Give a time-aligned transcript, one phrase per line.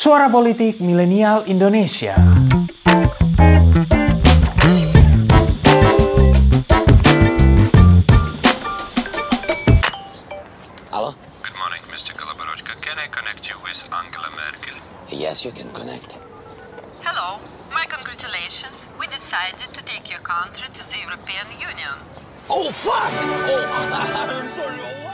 [0.00, 2.16] Suara Politik Milenial Indonesia.
[10.88, 11.12] Hello?
[11.44, 12.16] Good morning, Mr.
[12.16, 12.80] Koloborochka.
[12.80, 14.80] Can I connect you with Angela Merkel?
[15.12, 16.18] Yes, you can connect.
[17.04, 17.36] Hello,
[17.68, 18.88] my congratulations.
[18.98, 21.96] We decided to take your country to the European Union.
[22.48, 23.12] Oh, fuck!
[23.52, 24.80] Oh, I'm sorry.
[24.80, 25.09] Oh!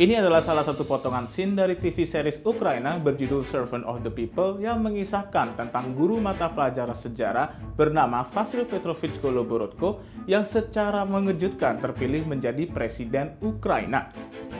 [0.00, 4.56] Ini adalah salah satu potongan scene dari TV series Ukraina berjudul Servant of the People
[4.56, 12.24] yang mengisahkan tentang guru mata pelajaran sejarah bernama Vasil Petrovich Goloborodko yang secara mengejutkan terpilih
[12.24, 14.08] menjadi presiden Ukraina.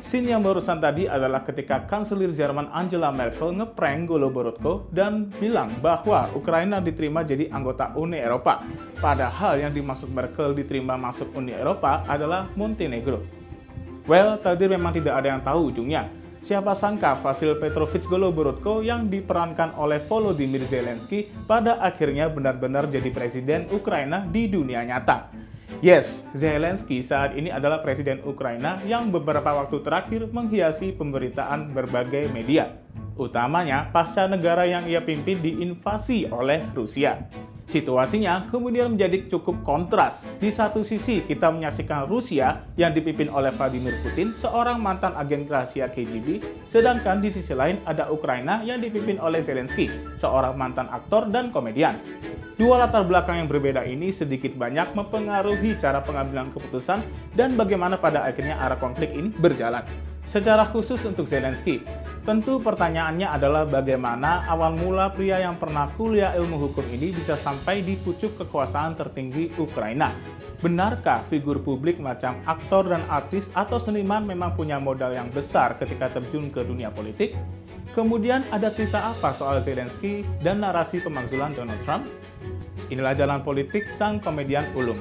[0.00, 6.32] Scene yang barusan tadi adalah ketika Kanselir Jerman Angela Merkel ngeprank Goloborodko dan bilang bahwa
[6.32, 8.64] Ukraina diterima jadi anggota Uni Eropa.
[9.04, 13.35] Padahal yang dimaksud Merkel diterima masuk Uni Eropa adalah Montenegro.
[14.06, 16.06] Well, tadi memang tidak ada yang tahu ujungnya.
[16.38, 23.66] Siapa sangka Vasil Petrovich Goloborodko yang diperankan oleh Volodymyr Zelensky pada akhirnya benar-benar jadi presiden
[23.74, 25.34] Ukraina di dunia nyata.
[25.82, 32.78] Yes, Zelensky saat ini adalah presiden Ukraina yang beberapa waktu terakhir menghiasi pemberitaan berbagai media,
[33.18, 37.26] utamanya pasca negara yang ia pimpin diinvasi oleh Rusia.
[37.66, 40.22] Situasinya kemudian menjadi cukup kontras.
[40.38, 45.90] Di satu sisi kita menyaksikan Rusia yang dipimpin oleh Vladimir Putin, seorang mantan agen rahasia
[45.90, 51.50] KGB, sedangkan di sisi lain ada Ukraina yang dipimpin oleh Zelensky, seorang mantan aktor dan
[51.50, 51.98] komedian.
[52.56, 57.04] Dua latar belakang yang berbeda ini sedikit banyak mempengaruhi cara pengambilan keputusan
[57.36, 59.84] dan bagaimana pada akhirnya arah konflik ini berjalan.
[60.26, 61.86] Secara khusus untuk Zelensky,
[62.26, 67.86] tentu pertanyaannya adalah bagaimana awal mula pria yang pernah kuliah ilmu hukum ini bisa sampai
[67.86, 70.10] di pucuk kekuasaan tertinggi Ukraina.
[70.58, 76.10] Benarkah figur publik macam aktor dan artis atau seniman memang punya modal yang besar ketika
[76.18, 77.38] terjun ke dunia politik?
[77.94, 82.02] Kemudian ada cerita apa soal Zelensky dan narasi pemakzulan Donald Trump?
[82.90, 84.98] Inilah jalan politik sang komedian ulung.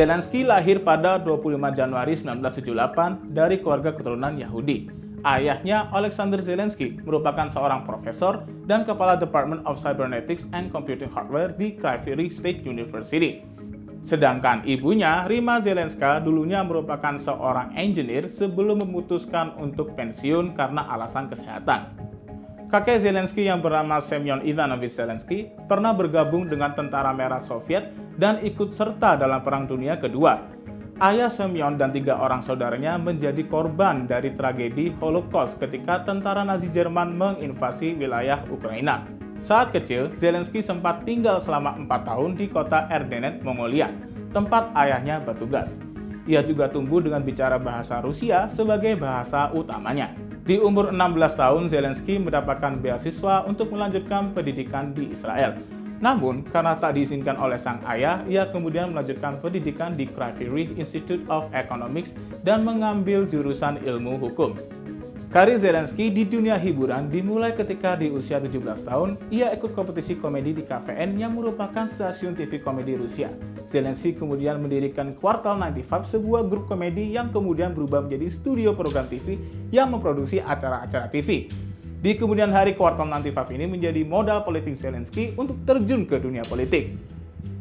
[0.00, 4.88] Zelensky lahir pada 25 Januari 1978 dari keluarga keturunan Yahudi.
[5.28, 11.76] Ayahnya, Alexander Zelensky, merupakan seorang profesor dan kepala Department of Cybernetics and Computing Hardware di
[11.76, 13.44] Kryvyi State University.
[14.00, 21.99] Sedangkan ibunya, Rima Zelenska, dulunya merupakan seorang engineer sebelum memutuskan untuk pensiun karena alasan kesehatan.
[22.70, 28.70] Kakek Zelensky yang bernama Semyon Ivanovich Zelensky pernah bergabung dengan Tentara Merah Soviet dan ikut
[28.70, 30.38] serta dalam Perang Dunia Kedua.
[31.02, 37.18] Ayah Semyon dan tiga orang saudaranya menjadi korban dari tragedi Holocaust ketika tentara Nazi Jerman
[37.18, 39.02] menginvasi wilayah Ukraina.
[39.42, 43.90] Saat kecil, Zelensky sempat tinggal selama empat tahun di kota Erdenet, Mongolia,
[44.30, 45.82] tempat ayahnya bertugas.
[46.30, 50.29] Ia juga tumbuh dengan bicara bahasa Rusia sebagai bahasa utamanya.
[50.50, 55.54] Di umur 16 tahun, Zelensky mendapatkan beasiswa untuk melanjutkan pendidikan di Israel.
[56.02, 61.46] Namun, karena tak diizinkan oleh sang ayah, ia kemudian melanjutkan pendidikan di Kryvyi Institute of
[61.54, 64.58] Economics dan mengambil jurusan ilmu hukum.
[65.30, 70.58] Karir Zelensky di dunia hiburan dimulai ketika di usia 17 tahun, ia ikut kompetisi komedi
[70.58, 73.30] di KVN yang merupakan stasiun TV komedi Rusia.
[73.70, 79.38] Zelensky kemudian mendirikan Quartal 95, sebuah grup komedi yang kemudian berubah menjadi studio program TV
[79.70, 81.46] yang memproduksi acara-acara TV.
[82.02, 86.98] Di kemudian hari Quartal 95 ini menjadi modal politik Zelensky untuk terjun ke dunia politik.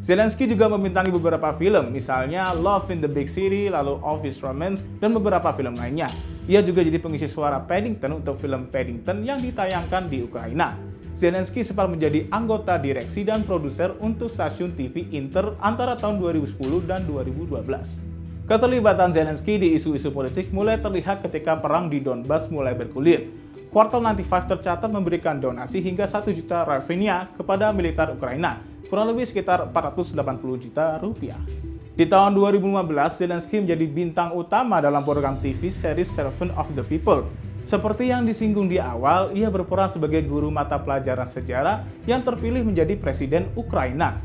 [0.01, 5.13] Zelensky juga membintangi beberapa film, misalnya Love in the Big City, lalu Office Romance, dan
[5.13, 6.09] beberapa film lainnya.
[6.49, 10.73] Ia juga jadi pengisi suara Paddington untuk film Paddington yang ditayangkan di Ukraina.
[11.13, 17.05] Zelensky sempat menjadi anggota direksi dan produser untuk stasiun TV Inter antara tahun 2010 dan
[17.05, 18.49] 2012.
[18.49, 23.29] Keterlibatan Zelensky di isu-isu politik mulai terlihat ketika perang di Donbas mulai bergulir.
[23.69, 28.57] Kuartal 95 tercatat memberikan donasi hingga 1 juta hryvnia kepada militer Ukraina,
[28.89, 31.68] kurang lebih sekitar 480 juta rupiah.
[31.99, 37.27] Di tahun 2015, Zelensky menjadi bintang utama dalam program TV series Servant of the People.
[37.67, 42.95] Seperti yang disinggung di awal, ia berperan sebagai guru mata pelajaran sejarah yang terpilih menjadi
[42.95, 44.15] presiden Ukraina.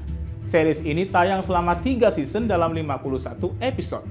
[0.46, 4.06] Series ini tayang selama 3 season dalam 51 episode.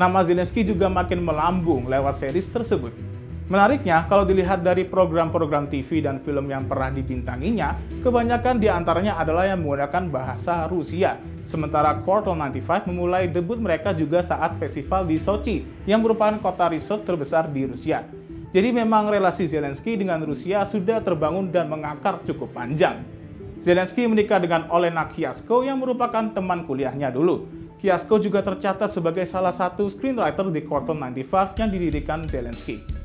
[0.00, 2.96] Nama Zelensky juga makin melambung lewat series tersebut.
[3.44, 9.44] Menariknya, kalau dilihat dari program-program TV dan film yang pernah dibintanginya, kebanyakan di antaranya adalah
[9.44, 11.20] yang menggunakan bahasa Rusia.
[11.44, 17.04] Sementara Quartal 95 memulai debut mereka juga saat festival di Sochi, yang merupakan kota resort
[17.04, 18.08] terbesar di Rusia.
[18.48, 23.04] Jadi memang relasi Zelensky dengan Rusia sudah terbangun dan mengakar cukup panjang.
[23.60, 27.44] Zelensky menikah dengan Olena Kyasko yang merupakan teman kuliahnya dulu.
[27.76, 33.03] Kiasko juga tercatat sebagai salah satu screenwriter di Quartal 95 yang didirikan Zelensky.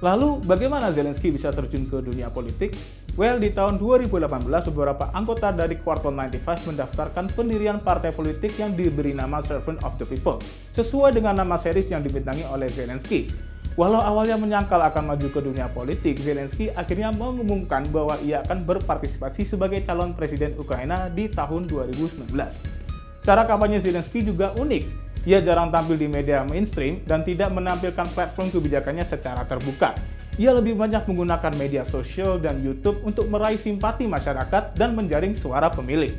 [0.00, 2.72] Lalu, bagaimana Zelensky bisa terjun ke dunia politik?
[3.20, 9.12] Well, di tahun 2018, beberapa anggota dari Quartal 95 mendaftarkan pendirian partai politik yang diberi
[9.12, 10.40] nama Servant of the People,
[10.72, 13.28] sesuai dengan nama series yang dibintangi oleh Zelensky.
[13.76, 19.44] Walau awalnya menyangkal akan maju ke dunia politik, Zelensky akhirnya mengumumkan bahwa ia akan berpartisipasi
[19.44, 22.24] sebagai calon presiden Ukraina di tahun 2019.
[23.20, 25.09] Cara kampanye Zelensky juga unik.
[25.28, 29.92] Ia jarang tampil di media mainstream dan tidak menampilkan platform kebijakannya secara terbuka.
[30.40, 35.68] Ia lebih banyak menggunakan media sosial dan YouTube untuk meraih simpati masyarakat dan menjaring suara
[35.68, 36.16] pemilih.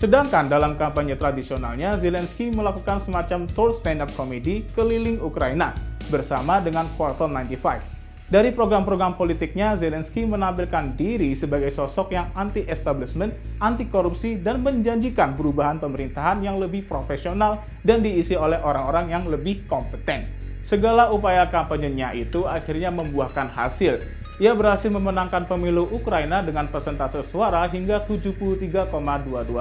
[0.00, 5.76] Sedangkan dalam kampanye tradisionalnya, Zelensky melakukan semacam tour stand-up comedy keliling Ukraina
[6.08, 7.95] bersama dengan Quartal 95.
[8.26, 13.30] Dari program-program politiknya, Zelensky menampilkan diri sebagai sosok yang anti-establishment,
[13.62, 20.26] anti-korupsi, dan menjanjikan perubahan pemerintahan yang lebih profesional dan diisi oleh orang-orang yang lebih kompeten.
[20.66, 24.02] Segala upaya kampanyenya itu akhirnya membuahkan hasil.
[24.42, 28.90] Ia berhasil memenangkan pemilu Ukraina dengan persentase suara hingga 73,22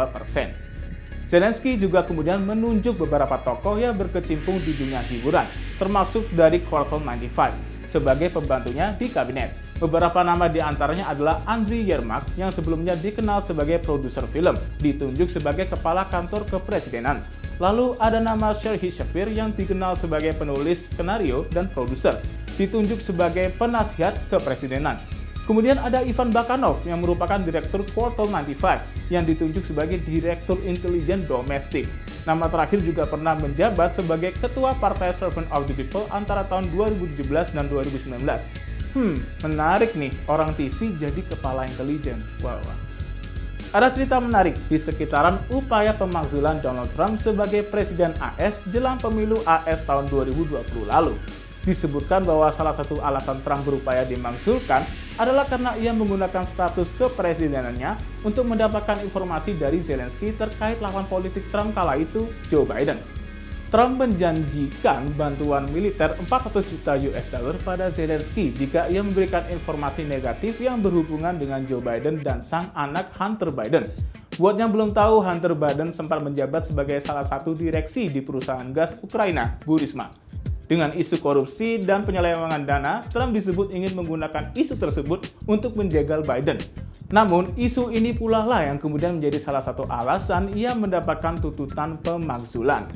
[0.09, 0.57] persen.
[1.29, 5.45] Zelensky juga kemudian menunjuk beberapa tokoh yang berkecimpung di dunia hiburan,
[5.77, 9.55] termasuk dari Quartal 95 sebagai pembantunya di kabinet.
[9.79, 15.71] Beberapa nama di antaranya adalah Andriy Yermak yang sebelumnya dikenal sebagai produser film, ditunjuk sebagai
[15.71, 17.23] kepala kantor kepresidenan.
[17.59, 22.19] Lalu ada nama Serhiy Shafir yang dikenal sebagai penulis skenario dan produser,
[22.59, 24.99] ditunjuk sebagai penasihat kepresidenan.
[25.45, 31.85] Kemudian ada Ivan Bakanov yang merupakan direktur Quartal 95 yang ditunjuk sebagai direktur intelijen domestik.
[32.25, 37.53] Nama terakhir juga pernah menjabat sebagai ketua Partai Servant of the People antara tahun 2017
[37.53, 38.17] dan 2019.
[38.97, 39.13] Hmm,
[39.45, 42.17] menarik nih, orang TV jadi kepala intelijen.
[42.41, 42.57] Wow.
[43.75, 49.85] Ada cerita menarik di sekitaran upaya pemakzulan Donald Trump sebagai Presiden AS jelang pemilu AS
[49.85, 51.13] tahun 2020 lalu
[51.65, 54.85] disebutkan bahwa salah satu alasan Trump berupaya dimakzulkan
[55.17, 61.73] adalah karena ia menggunakan status kepresidenannya untuk mendapatkan informasi dari Zelensky terkait lawan politik Trump
[61.73, 63.01] kala itu, Joe Biden.
[63.73, 70.61] Trump menjanjikan bantuan militer 400 juta US dollar pada Zelensky jika ia memberikan informasi negatif
[70.61, 73.89] yang berhubungan dengan Joe Biden dan sang anak Hunter Biden.
[74.35, 78.95] Buat yang belum tahu, Hunter Biden sempat menjabat sebagai salah satu direksi di perusahaan gas
[78.99, 80.24] Ukraina, Burisma.
[80.65, 86.57] Dengan isu korupsi dan penyelewengan dana, Trump disebut ingin menggunakan isu tersebut untuk menjegal Biden.
[87.13, 92.89] Namun, isu ini pula lah yang kemudian menjadi salah satu alasan ia mendapatkan tuntutan pemakzulan.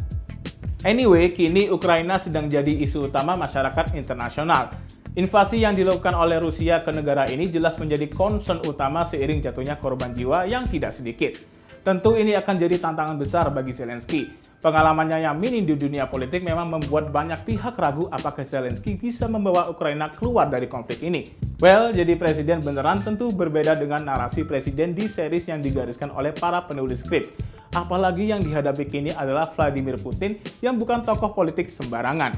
[0.82, 4.74] Anyway, kini Ukraina sedang jadi isu utama masyarakat internasional.
[5.14, 10.10] Invasi yang dilakukan oleh Rusia ke negara ini jelas menjadi concern utama seiring jatuhnya korban
[10.16, 11.59] jiwa yang tidak sedikit.
[11.90, 14.30] Tentu ini akan jadi tantangan besar bagi Zelensky.
[14.62, 19.66] Pengalamannya yang minim di dunia politik memang membuat banyak pihak ragu apakah Zelensky bisa membawa
[19.74, 21.26] Ukraina keluar dari konflik ini.
[21.58, 26.62] Well, jadi presiden beneran tentu berbeda dengan narasi presiden di series yang digariskan oleh para
[26.62, 27.34] penulis skrip.
[27.74, 32.38] Apalagi yang dihadapi kini adalah Vladimir Putin yang bukan tokoh politik sembarangan.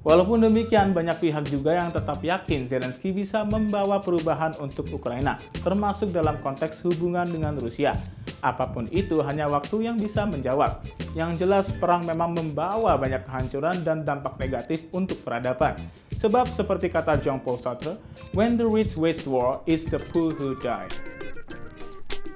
[0.00, 6.08] Walaupun demikian, banyak pihak juga yang tetap yakin Zelensky bisa membawa perubahan untuk Ukraina, termasuk
[6.16, 7.92] dalam konteks hubungan dengan Rusia.
[8.40, 10.80] Apa pun itu, hanya waktu yang bisa menjawab.
[11.12, 15.76] Yang jelas, perang memang membawa banyak kehancuran dan dampak negatif untuk peradaban.
[16.20, 17.96] Sebab seperti kata Jean-Paul Sartre,
[18.36, 20.88] when the rich wage war, is the poor who die.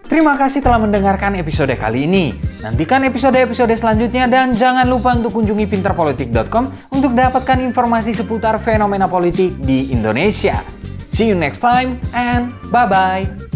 [0.04, 2.36] Terima kasih telah mendengarkan episode kali ini.
[2.60, 9.56] Nantikan episode-episode selanjutnya dan jangan lupa untuk kunjungi pinterpolitik.com untuk dapatkan informasi seputar fenomena politik
[9.64, 10.60] di Indonesia.
[11.08, 13.53] See you next time and bye-bye.